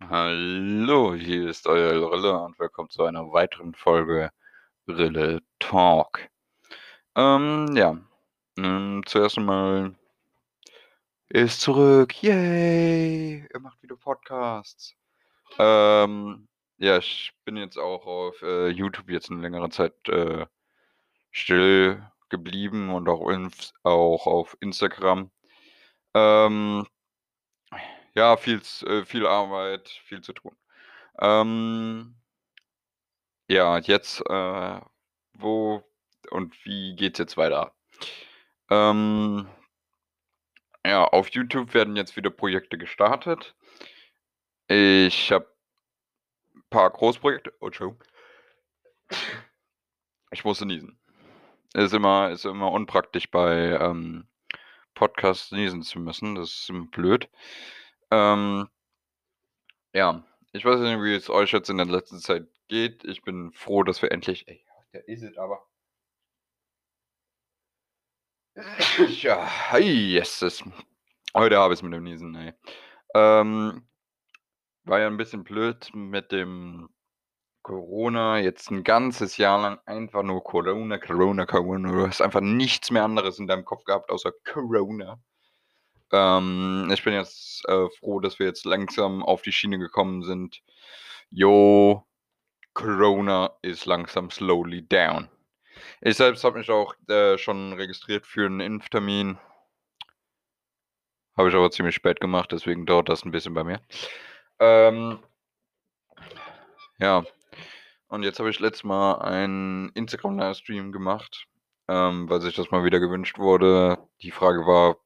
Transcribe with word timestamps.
Hallo, 0.00 1.12
hier 1.14 1.50
ist 1.50 1.66
euer 1.66 2.10
Rille 2.12 2.38
und 2.38 2.58
willkommen 2.58 2.88
zu 2.88 3.02
einer 3.02 3.32
weiteren 3.32 3.74
Folge 3.74 4.30
Rille 4.86 5.42
Talk. 5.58 6.28
Ähm, 7.16 7.74
ja, 7.76 7.98
ähm, 8.56 9.02
zuerst 9.06 9.38
einmal 9.38 9.96
ist 11.28 11.60
zurück, 11.60 12.22
yay, 12.22 13.44
er 13.50 13.60
macht 13.60 13.82
wieder 13.82 13.96
Podcasts. 13.96 14.94
Ähm, 15.58 16.48
ja, 16.78 16.98
ich 16.98 17.32
bin 17.44 17.56
jetzt 17.56 17.76
auch 17.76 18.06
auf 18.06 18.40
äh, 18.42 18.68
YouTube 18.68 19.10
jetzt 19.10 19.30
eine 19.30 19.42
längere 19.42 19.68
Zeit 19.68 20.08
äh, 20.08 20.46
still 21.32 22.06
geblieben 22.28 22.90
und 22.90 23.08
auch, 23.08 23.28
inf 23.28 23.72
auch 23.82 24.26
auf 24.26 24.56
Instagram. 24.60 25.30
Ähm, 26.14 26.86
ja, 28.18 28.36
viel, 28.36 28.60
äh, 28.84 29.04
viel 29.04 29.26
Arbeit, 29.26 29.88
viel 29.88 30.20
zu 30.22 30.32
tun. 30.32 30.56
Ähm, 31.20 32.16
ja, 33.48 33.78
jetzt, 33.78 34.20
äh, 34.28 34.80
wo 35.34 35.84
und 36.30 36.64
wie 36.64 36.96
geht's 36.96 37.18
jetzt 37.20 37.36
weiter? 37.36 37.74
Ähm, 38.70 39.48
ja, 40.84 41.04
auf 41.04 41.28
YouTube 41.30 41.74
werden 41.74 41.96
jetzt 41.96 42.16
wieder 42.16 42.30
Projekte 42.30 42.76
gestartet. 42.76 43.54
Ich 44.66 45.32
habe 45.32 45.46
ein 46.56 46.64
paar 46.70 46.90
Großprojekte. 46.90 47.54
Oh, 47.60 47.66
Entschuldigung. 47.66 48.04
Ich 50.32 50.44
musste 50.44 50.66
niesen. 50.66 50.98
Ist 51.72 51.94
immer, 51.94 52.30
ist 52.30 52.44
immer 52.44 52.72
unpraktisch 52.72 53.30
bei 53.30 53.78
ähm, 53.80 54.26
Podcasts 54.94 55.52
niesen 55.52 55.82
zu 55.82 56.00
müssen. 56.00 56.34
Das 56.34 56.48
ist 56.48 56.90
blöd. 56.90 57.28
Ähm, 58.10 58.68
ja, 59.94 60.24
ich 60.52 60.64
weiß 60.64 60.80
nicht, 60.80 61.02
wie 61.02 61.14
es 61.14 61.30
euch 61.30 61.52
jetzt 61.52 61.68
in 61.70 61.76
der 61.78 61.86
letzten 61.86 62.18
Zeit 62.18 62.46
geht. 62.68 63.04
Ich 63.04 63.22
bin 63.22 63.52
froh, 63.52 63.82
dass 63.82 64.02
wir 64.02 64.12
endlich. 64.12 64.46
Ey, 64.48 64.64
der 64.92 65.06
ist 65.08 65.22
es 65.22 65.36
aber. 65.36 65.66
Ja, 69.22 69.48
yes. 69.78 70.40
Das, 70.40 70.64
heute 71.34 71.58
habe 71.58 71.74
ich 71.74 71.80
es 71.80 71.82
mit 71.82 71.92
dem 71.92 72.04
Niesen, 72.04 72.34
ey. 72.34 72.52
Ähm, 73.14 73.86
war 74.84 75.00
ja 75.00 75.06
ein 75.06 75.16
bisschen 75.16 75.44
blöd 75.44 75.90
mit 75.94 76.32
dem 76.32 76.88
Corona. 77.62 78.38
Jetzt 78.40 78.70
ein 78.70 78.84
ganzes 78.84 79.36
Jahr 79.36 79.60
lang 79.60 79.78
einfach 79.86 80.22
nur 80.22 80.42
Corona, 80.42 80.98
Corona, 80.98 81.46
Corona. 81.46 81.92
Du 81.92 82.06
hast 82.06 82.22
einfach 82.22 82.40
nichts 82.40 82.90
mehr 82.90 83.04
anderes 83.04 83.38
in 83.38 83.46
deinem 83.46 83.64
Kopf 83.64 83.84
gehabt 83.84 84.10
außer 84.10 84.32
Corona. 84.44 85.20
Ähm, 86.12 86.90
ich 86.92 87.02
bin 87.04 87.14
jetzt 87.14 87.66
äh, 87.68 87.88
froh, 87.98 88.20
dass 88.20 88.38
wir 88.38 88.46
jetzt 88.46 88.64
langsam 88.64 89.22
auf 89.22 89.42
die 89.42 89.52
Schiene 89.52 89.78
gekommen 89.78 90.22
sind. 90.22 90.62
Jo, 91.30 92.06
Corona 92.74 93.50
ist 93.62 93.86
langsam 93.86 94.30
slowly 94.30 94.86
down. 94.86 95.28
Ich 96.00 96.16
selbst 96.16 96.44
habe 96.44 96.58
mich 96.58 96.70
auch 96.70 96.94
äh, 97.08 97.38
schon 97.38 97.72
registriert 97.72 98.26
für 98.26 98.46
einen 98.46 98.60
Impftermin. 98.60 99.38
Habe 101.36 101.48
ich 101.48 101.54
aber 101.54 101.70
ziemlich 101.70 101.94
spät 101.94 102.20
gemacht, 102.20 102.50
deswegen 102.52 102.86
dauert 102.86 103.08
das 103.08 103.24
ein 103.24 103.30
bisschen 103.30 103.54
bei 103.54 103.64
mir. 103.64 103.80
Ähm, 104.58 105.20
ja, 106.98 107.24
und 108.08 108.22
jetzt 108.22 108.38
habe 108.38 108.50
ich 108.50 108.58
letztes 108.58 108.84
Mal 108.84 109.20
einen 109.20 109.90
Instagram-Livestream 109.90 110.92
gemacht, 110.92 111.46
ähm, 111.88 112.28
weil 112.28 112.40
sich 112.40 112.56
das 112.56 112.70
mal 112.70 112.84
wieder 112.84 112.98
gewünscht 113.00 113.38
wurde. 113.38 113.98
Die 114.22 114.30
Frage 114.30 114.66
war, 114.66 114.96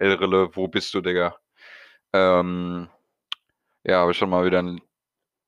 Elrille, 0.00 0.54
wo 0.54 0.68
bist 0.68 0.94
du, 0.94 1.00
Digga? 1.00 1.36
Ähm, 2.12 2.88
ja, 3.84 3.98
habe 4.00 4.12
ich 4.12 4.18
schon 4.18 4.30
mal 4.30 4.44
wieder 4.44 4.60
einen 4.60 4.80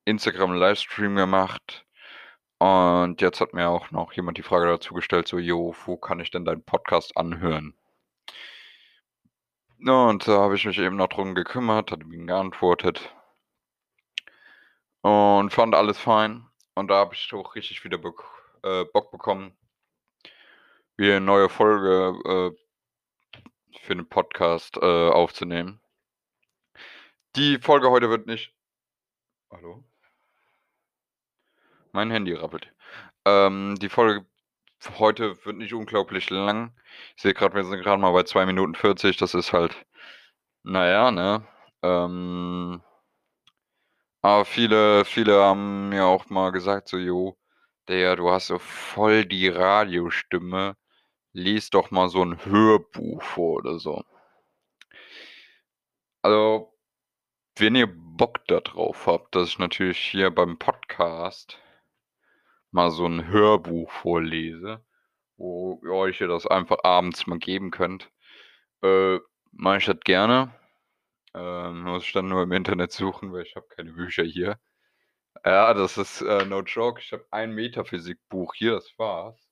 Instagram-Livestream 0.07 1.15
gemacht. 1.15 1.87
Und 2.59 3.21
jetzt 3.23 3.41
hat 3.41 3.55
mir 3.55 3.69
auch 3.69 3.91
noch 3.91 4.13
jemand 4.13 4.39
die 4.39 4.43
Frage 4.43 4.67
dazu 4.67 4.93
gestellt, 4.93 5.29
so, 5.29 5.39
jo, 5.39 5.75
wo 5.87 5.97
kann 5.97 6.21
ich 6.21 6.31
denn 6.31 6.45
deinen 6.45 6.65
Podcast 6.65 7.17
anhören? 7.17 7.75
Und 9.79 10.29
da 10.29 10.41
habe 10.41 10.57
ich 10.57 10.67
mich 10.67 10.79
eben 10.79 10.97
noch 10.97 11.09
drum 11.09 11.35
gekümmert, 11.35 11.91
hat 11.91 12.03
ihm 12.03 12.27
geantwortet. 12.27 13.15
Und 15.03 15.51
fand 15.53 15.75
alles 15.75 15.99
fein. 15.99 16.47
Und 16.75 16.89
da 16.89 16.97
habe 16.97 17.15
ich 17.15 17.33
auch 17.33 17.55
richtig 17.55 17.85
wieder 17.85 17.99
Bock, 17.99 18.25
äh, 18.63 18.85
Bock 18.85 19.11
bekommen, 19.11 19.57
wieder 20.97 21.17
eine 21.17 21.25
neue 21.25 21.49
Folge 21.49 22.53
äh, 22.55 22.70
für 23.81 23.93
einen 23.93 24.09
Podcast 24.09 24.77
äh, 24.77 25.09
aufzunehmen. 25.11 25.81
Die 27.37 27.59
Folge 27.59 27.91
heute 27.91 28.11
wird 28.11 28.27
nicht. 28.27 28.55
Hallo? 29.51 29.85
Mein 31.93 32.11
Handy 32.11 32.35
rappelt. 32.35 32.73
Ähm, 33.25 33.77
die 33.81 33.89
Folge 33.89 34.27
heute 34.99 35.45
wird 35.45 35.57
nicht 35.57 35.75
unglaublich 35.75 36.31
lang. 36.31 36.73
Ich 37.17 37.23
sehe 37.23 37.35
gerade, 37.35 37.55
wir 37.55 37.65
sind 37.65 37.83
gerade 37.83 38.01
mal 38.01 38.13
bei 38.13 38.23
2 38.25 38.47
Minuten 38.47 38.75
40. 38.75 39.17
Das 39.17 39.35
ist 39.35 39.53
halt, 39.53 39.75
naja, 40.63 41.11
ne? 41.11 41.47
Ähm, 41.83 42.83
aber 44.23 44.45
viele, 44.45 45.05
viele 45.05 45.41
haben 45.43 45.89
mir 45.89 46.05
auch 46.07 46.29
mal 46.29 46.53
gesagt, 46.53 46.89
so, 46.89 46.99
jo, 46.99 47.39
der, 47.89 48.17
du 48.17 48.31
hast 48.31 48.49
so 48.49 48.59
voll 48.59 49.25
die 49.27 49.49
Radiostimme. 49.49 50.77
Lies 51.33 51.71
doch 51.71 51.91
mal 51.91 52.09
so 52.09 52.23
ein 52.25 52.45
Hörbuch 52.45 53.23
vor 53.23 53.59
oder 53.59 53.79
so. 53.79 54.05
Also, 56.23 56.73
wenn 57.57 57.75
ihr 57.77 57.89
Bock 57.89 58.47
darauf 58.47 59.07
habt, 59.07 59.35
dass 59.35 59.49
ich 59.51 59.59
natürlich 59.59 59.99
hier 59.99 60.31
beim 60.31 60.59
Podcast 60.59 61.59
mal 62.73 62.91
so 62.91 63.07
ein 63.07 63.29
Hörbuch 63.29 63.91
vorlese, 63.91 64.85
wo 65.37 65.81
ihr 65.85 65.93
euch 65.93 66.19
das 66.19 66.47
einfach 66.47 66.79
abends 66.85 67.27
mal 67.27 67.39
geben 67.39 67.71
könnt, 67.71 68.11
äh, 68.83 69.19
mache 69.53 69.79
ich 69.79 69.87
das 69.87 70.01
gerne. 70.01 70.55
Ähm, 71.35 71.83
muss 71.83 72.05
ich 72.05 72.13
dann 72.13 72.29
nur 72.29 72.43
im 72.43 72.53
Internet 72.53 72.93
suchen, 72.93 73.33
weil 73.33 73.45
ich 73.45 73.57
habe 73.57 73.67
keine 73.69 73.93
Bücher 73.93 74.25
hier. 74.25 74.59
Ja, 75.45 75.75
das 75.75 75.99
ist 75.99 76.23
äh, 76.23 76.45
no 76.47 76.63
joke. 76.63 77.01
Ich 77.01 77.13
habe 77.13 77.27
ein 77.31 77.53
Metaphysikbuch 77.55 78.55
hier, 78.55 78.73
das 78.73 78.99
war's. 78.99 79.50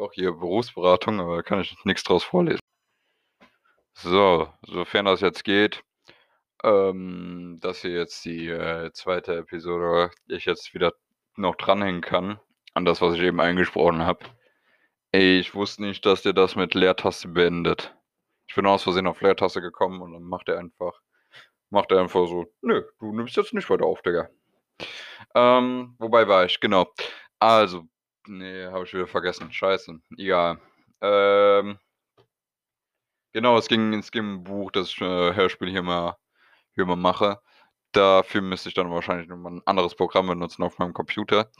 Doch 0.00 0.14
hier 0.14 0.32
Berufsberatung, 0.32 1.20
aber 1.20 1.36
da 1.36 1.42
kann 1.42 1.60
ich 1.60 1.76
nichts 1.84 2.04
draus 2.04 2.24
vorlesen. 2.24 2.60
So, 3.92 4.48
sofern 4.62 5.04
das 5.04 5.20
jetzt 5.20 5.44
geht, 5.44 5.82
ähm, 6.64 7.58
dass 7.60 7.82
hier 7.82 7.90
jetzt 7.90 8.24
die 8.24 8.48
äh, 8.48 8.90
zweite 8.94 9.36
Episode 9.36 10.10
ich 10.26 10.46
jetzt 10.46 10.72
wieder 10.72 10.94
noch 11.36 11.54
dranhängen 11.56 12.00
kann 12.00 12.40
an 12.72 12.86
das, 12.86 13.02
was 13.02 13.16
ich 13.16 13.20
eben 13.20 13.42
eingesprochen 13.42 14.00
habe. 14.00 14.24
Ich 15.12 15.54
wusste 15.54 15.82
nicht, 15.82 16.06
dass 16.06 16.22
der 16.22 16.32
das 16.32 16.56
mit 16.56 16.72
Leertaste 16.72 17.28
beendet. 17.28 17.94
Ich 18.48 18.54
bin 18.54 18.64
aus 18.64 18.84
Versehen 18.84 19.06
auf 19.06 19.20
Leertaste 19.20 19.60
gekommen 19.60 20.00
und 20.00 20.14
dann 20.14 20.22
macht 20.22 20.48
er 20.48 20.58
einfach, 20.58 20.98
macht 21.68 21.92
er 21.92 22.00
einfach 22.00 22.26
so, 22.26 22.46
nö, 22.62 22.84
du 23.00 23.12
nimmst 23.12 23.36
jetzt 23.36 23.52
nicht 23.52 23.68
weiter 23.68 23.84
auf, 23.84 24.00
Digga. 24.00 24.30
Ähm, 25.34 25.94
wobei 25.98 26.26
war 26.26 26.46
ich, 26.46 26.58
genau. 26.58 26.90
Also, 27.38 27.86
nee, 28.26 28.66
habe 28.66 28.84
ich 28.84 28.92
wieder 28.92 29.06
vergessen. 29.06 29.52
Scheiße, 29.52 30.00
egal. 30.16 30.60
Ähm, 31.00 31.78
genau, 33.32 33.58
es 33.58 33.68
ging, 33.68 33.94
es 33.94 34.10
ging 34.10 34.34
ein 34.34 34.44
Buch, 34.44 34.70
das 34.70 34.88
ich 34.88 35.00
äh, 35.00 35.34
Hörspiel 35.34 35.70
hier 35.70 35.82
mal, 35.82 36.16
hier 36.74 36.86
mal 36.86 36.96
mache. 36.96 37.40
Dafür 37.92 38.42
müsste 38.42 38.68
ich 38.68 38.74
dann 38.74 38.90
wahrscheinlich 38.90 39.28
nochmal 39.28 39.54
ein 39.54 39.62
anderes 39.66 39.94
Programm 39.94 40.28
benutzen 40.28 40.62
auf 40.62 40.78
meinem 40.78 40.92
Computer. 40.94 41.50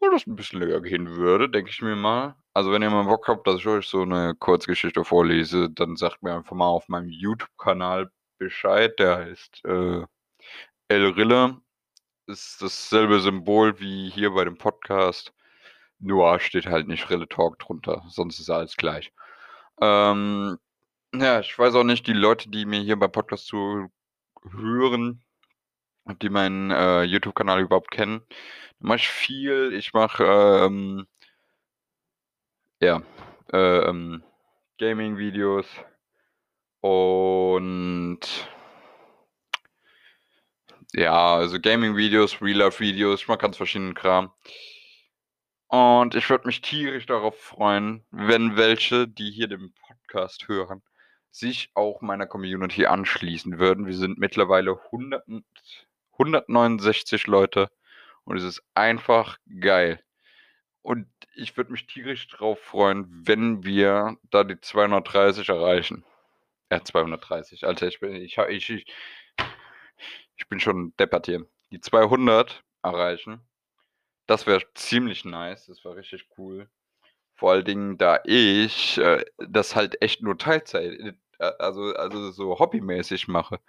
Wo 0.00 0.10
das 0.10 0.26
ein 0.26 0.36
bisschen 0.36 0.60
länger 0.60 0.80
gehen 0.80 1.16
würde, 1.16 1.48
denke 1.48 1.70
ich 1.70 1.80
mir 1.82 1.96
mal. 1.96 2.36
Also, 2.54 2.72
wenn 2.72 2.82
ihr 2.82 2.90
mal 2.90 3.04
Bock 3.04 3.28
habt, 3.28 3.46
dass 3.46 3.60
ich 3.60 3.66
euch 3.66 3.86
so 3.86 4.02
eine 4.02 4.34
Kurzgeschichte 4.34 5.04
vorlese, 5.04 5.70
dann 5.70 5.96
sagt 5.96 6.22
mir 6.22 6.34
einfach 6.34 6.56
mal 6.56 6.66
auf 6.66 6.88
meinem 6.88 7.08
YouTube-Kanal 7.08 8.10
Bescheid. 8.38 8.98
Der 8.98 9.16
heißt 9.18 9.64
äh, 9.64 10.04
El 10.88 11.06
Rille. 11.10 11.60
Ist 12.26 12.60
dasselbe 12.62 13.20
Symbol 13.20 13.78
wie 13.78 14.10
hier 14.10 14.30
bei 14.32 14.44
dem 14.44 14.58
Podcast. 14.58 15.32
Nur 15.98 16.38
steht 16.40 16.66
halt 16.66 16.88
nicht 16.88 17.08
Rille 17.10 17.28
Talk 17.28 17.58
drunter. 17.58 18.04
Sonst 18.08 18.38
ist 18.38 18.50
alles 18.50 18.76
gleich. 18.76 19.12
Ähm, 19.80 20.58
ja, 21.14 21.40
ich 21.40 21.58
weiß 21.58 21.74
auch 21.74 21.84
nicht, 21.84 22.06
die 22.06 22.12
Leute, 22.12 22.50
die 22.50 22.66
mir 22.66 22.80
hier 22.80 22.98
beim 22.98 23.12
Podcast 23.12 23.46
zu 23.46 23.90
hören, 24.52 25.22
die 26.22 26.28
meinen 26.28 26.70
äh, 26.70 27.02
YouTube-Kanal 27.02 27.60
überhaupt 27.60 27.90
kennen. 27.90 28.22
Mache 28.78 28.98
ich 28.98 29.08
viel. 29.08 29.72
Ich 29.72 29.92
mache 29.94 30.24
ähm, 30.24 31.06
ja 32.80 33.02
äh, 33.52 33.88
ähm, 33.88 34.22
Gaming-Videos 34.78 35.66
und 36.80 38.20
ja, 40.94 41.36
also 41.36 41.60
Gaming-Videos, 41.60 42.40
Real-Life-Videos, 42.40 43.20
ich 43.22 43.28
mache 43.28 43.38
ganz 43.38 43.56
verschiedenen 43.56 43.94
Kram. 43.94 44.30
Und 45.68 46.14
ich 46.14 46.30
würde 46.30 46.46
mich 46.46 46.60
tierisch 46.60 47.06
darauf 47.06 47.38
freuen, 47.38 48.04
wenn 48.10 48.56
welche, 48.56 49.08
die 49.08 49.30
hier 49.30 49.48
den 49.48 49.74
Podcast 49.74 50.48
hören, 50.48 50.82
sich 51.30 51.70
auch 51.74 52.00
meiner 52.00 52.26
Community 52.26 52.86
anschließen 52.86 53.58
würden. 53.58 53.86
Wir 53.86 53.94
sind 53.94 54.18
mittlerweile 54.18 54.78
100, 54.92 55.24
169 56.12 57.26
Leute 57.26 57.70
und 58.24 58.36
es 58.36 58.44
ist 58.44 58.62
einfach 58.74 59.38
geil. 59.60 60.02
Und 60.82 61.08
ich 61.34 61.56
würde 61.56 61.72
mich 61.72 61.86
tierisch 61.86 62.28
drauf 62.28 62.60
freuen, 62.60 63.06
wenn 63.26 63.64
wir 63.64 64.16
da 64.30 64.44
die 64.44 64.60
230 64.60 65.48
erreichen. 65.48 66.04
Ja, 66.70 66.82
230. 66.82 67.66
Alter, 67.66 67.88
ich 67.88 68.00
bin, 68.00 68.14
ich, 68.14 68.38
ich, 68.38 68.70
ich, 68.70 68.86
ich 70.36 70.48
bin 70.48 70.60
schon 70.60 70.94
hier. 70.96 71.48
Die 71.72 71.80
200 71.80 72.62
erreichen. 72.82 73.40
Das 74.26 74.46
wäre 74.46 74.62
ziemlich 74.74 75.24
nice. 75.24 75.66
Das 75.66 75.84
wäre 75.84 75.96
richtig 75.96 76.26
cool. 76.38 76.68
Vor 77.34 77.52
allen 77.52 77.64
Dingen, 77.64 77.98
da 77.98 78.20
ich 78.24 78.98
äh, 78.98 79.24
das 79.38 79.76
halt 79.76 80.02
echt 80.02 80.22
nur 80.22 80.38
Teilzeit, 80.38 80.92
äh, 81.38 81.44
also, 81.58 81.94
also 81.94 82.30
so 82.32 82.58
hobbymäßig 82.58 83.28
mache. 83.28 83.60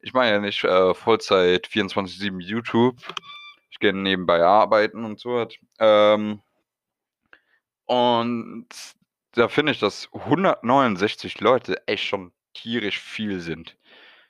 Ich 0.00 0.12
mache 0.14 0.28
ja 0.28 0.40
nicht 0.40 0.64
äh, 0.64 0.94
Vollzeit 0.94 1.66
24-7 1.68 2.40
YouTube. 2.40 2.98
Ich 3.70 3.78
gehe 3.80 3.94
nebenbei 3.94 4.42
arbeiten 4.44 5.04
und 5.04 5.20
so. 5.20 5.48
Ähm, 5.78 6.42
und 7.86 8.68
da 9.32 9.48
finde 9.48 9.72
ich, 9.72 9.80
dass 9.80 10.08
169 10.12 11.40
Leute 11.40 11.86
echt 11.86 12.04
schon 12.04 12.32
tierisch 12.54 13.00
viel 13.00 13.40
sind. 13.40 13.76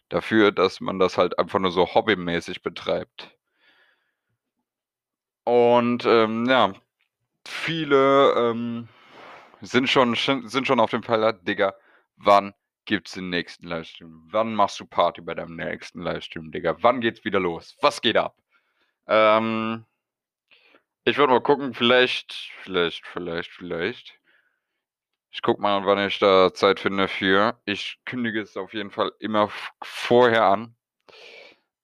Dafür, 0.08 0.52
dass 0.52 0.80
man 0.80 0.98
das 0.98 1.18
halt 1.18 1.38
einfach 1.38 1.58
nur 1.58 1.72
so 1.72 1.94
hobbymäßig 1.94 2.62
betreibt. 2.62 3.36
Und 5.44 6.04
ähm, 6.06 6.46
ja, 6.46 6.72
viele 7.46 8.32
ähm, 8.36 8.88
sind, 9.60 9.88
schon, 9.88 10.14
sind 10.14 10.66
schon 10.66 10.80
auf 10.80 10.90
dem 10.90 11.02
Fall, 11.02 11.38
Digga, 11.42 11.74
wann 12.16 12.54
gibt's 12.86 13.12
den 13.12 13.30
nächsten 13.30 13.66
Livestream? 13.66 14.26
Wann 14.30 14.54
machst 14.54 14.80
du 14.80 14.86
Party 14.86 15.20
bei 15.20 15.34
deinem 15.34 15.56
nächsten 15.56 16.02
Livestream, 16.02 16.50
Digga? 16.50 16.76
Wann 16.80 17.00
geht's 17.00 17.24
wieder 17.24 17.40
los? 17.40 17.76
Was 17.80 18.00
geht 18.00 18.16
ab? 18.16 18.36
Ähm, 19.06 19.84
ich 21.04 21.18
würde 21.18 21.32
mal 21.32 21.40
gucken, 21.42 21.74
vielleicht, 21.74 22.32
vielleicht, 22.62 23.06
vielleicht, 23.06 23.50
vielleicht. 23.50 24.18
Ich 25.30 25.42
guck 25.42 25.58
mal, 25.58 25.84
wann 25.84 26.06
ich 26.06 26.18
da 26.18 26.54
Zeit 26.54 26.80
finde 26.80 27.08
für. 27.08 27.60
Ich 27.66 27.98
kündige 28.04 28.40
es 28.40 28.56
auf 28.56 28.72
jeden 28.72 28.90
Fall 28.90 29.12
immer 29.18 29.50
vorher 29.82 30.44
an. 30.44 30.76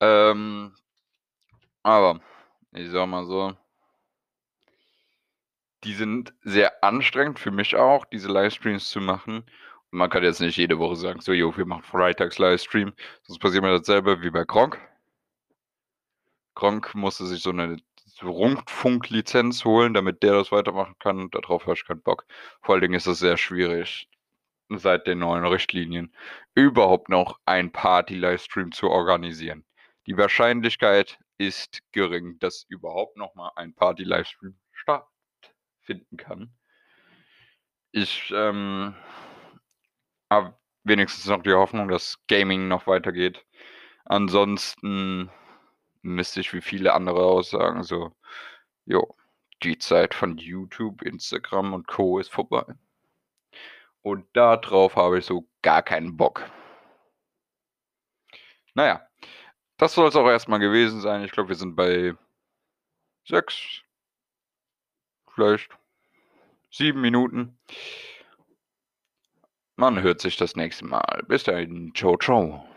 Ähm, 0.00 0.74
aber 1.82 2.20
ich 2.72 2.90
sag 2.90 3.06
mal 3.06 3.24
so, 3.24 3.56
die 5.84 5.94
sind 5.94 6.34
sehr 6.42 6.84
anstrengend 6.84 7.38
für 7.38 7.50
mich 7.50 7.74
auch, 7.76 8.04
diese 8.04 8.28
Livestreams 8.28 8.90
zu 8.90 9.00
machen. 9.00 9.44
Und 9.90 9.98
man 9.98 10.10
kann 10.10 10.22
jetzt 10.22 10.40
nicht 10.40 10.56
jede 10.56 10.78
Woche 10.78 10.96
sagen, 10.96 11.20
so, 11.20 11.32
jo, 11.32 11.56
wir 11.56 11.66
machen 11.66 11.82
Freitags 11.82 12.38
Livestream. 12.38 12.92
Sonst 13.22 13.38
passiert 13.38 13.62
mir 13.62 13.76
dasselbe 13.76 14.22
wie 14.22 14.30
bei 14.30 14.44
Gronk. 14.44 14.78
Gronk 16.54 16.94
musste 16.94 17.26
sich 17.26 17.42
so 17.42 17.50
eine 17.50 17.78
Rundfunklizenz 18.22 19.64
holen, 19.64 19.94
damit 19.94 20.22
der 20.22 20.32
das 20.32 20.52
weitermachen 20.52 20.96
kann. 20.98 21.30
Darauf 21.30 21.62
habe 21.62 21.74
ich 21.74 21.86
keinen 21.86 22.02
Bock. 22.02 22.26
Vor 22.62 22.74
allen 22.74 22.82
Dingen 22.82 22.94
ist 22.94 23.06
es 23.06 23.18
sehr 23.18 23.36
schwierig, 23.36 24.08
seit 24.68 25.06
den 25.06 25.20
neuen 25.20 25.46
Richtlinien 25.46 26.14
überhaupt 26.54 27.08
noch 27.08 27.40
einen 27.46 27.72
Party-Livestream 27.72 28.72
zu 28.72 28.90
organisieren. 28.90 29.64
Die 30.06 30.16
Wahrscheinlichkeit 30.16 31.18
ist 31.40 31.80
gering, 31.92 32.38
dass 32.38 32.66
überhaupt 32.68 33.16
noch 33.16 33.34
mal 33.34 33.50
ein 33.56 33.74
Party-Livestream 33.74 34.60
stattfinden 34.72 36.18
kann. 36.18 36.52
Ich 37.92 38.30
ähm, 38.36 38.94
habe 40.28 40.54
wenigstens 40.84 41.24
noch 41.26 41.42
die 41.42 41.54
Hoffnung, 41.54 41.88
dass 41.88 42.18
Gaming 42.28 42.68
noch 42.68 42.86
weitergeht. 42.86 43.46
Ansonsten 44.04 45.30
müsste 46.02 46.40
ich 46.40 46.52
wie 46.52 46.60
viele 46.60 46.92
andere 46.92 47.24
aussagen, 47.24 47.84
so, 47.84 48.14
jo, 48.84 49.16
die 49.62 49.78
Zeit 49.78 50.12
von 50.12 50.36
YouTube, 50.36 51.00
Instagram 51.00 51.72
und 51.72 51.86
Co. 51.88 52.18
ist 52.18 52.30
vorbei. 52.30 52.66
Und 54.02 54.26
darauf 54.34 54.96
habe 54.96 55.18
ich 55.18 55.24
so 55.24 55.48
gar 55.62 55.82
keinen 55.82 56.18
Bock. 56.18 56.50
Naja, 58.74 59.09
das 59.80 59.94
soll 59.94 60.08
es 60.08 60.16
auch 60.16 60.28
erstmal 60.28 60.58
gewesen 60.58 61.00
sein. 61.00 61.24
Ich 61.24 61.32
glaube, 61.32 61.48
wir 61.48 61.56
sind 61.56 61.74
bei 61.74 62.14
sechs, 63.26 63.82
vielleicht 65.34 65.70
sieben 66.70 67.00
Minuten. 67.00 67.58
Man 69.76 70.02
hört 70.02 70.20
sich 70.20 70.36
das 70.36 70.54
nächste 70.54 70.84
Mal. 70.84 71.24
Bis 71.26 71.44
dahin. 71.44 71.92
Ciao, 71.94 72.18
ciao. 72.18 72.69